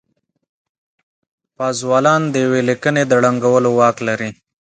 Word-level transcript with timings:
پازوالان 1.55 2.21
د 2.29 2.35
يوې 2.45 2.61
ليکنې 2.69 3.03
د 3.07 3.11
ړنګولو 3.23 3.69
واک 3.79 3.97
لري. 4.07 4.29